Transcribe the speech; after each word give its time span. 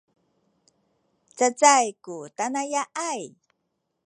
cacay 1.37 1.87
ku 2.03 2.15
tanaya’ay 2.37 3.23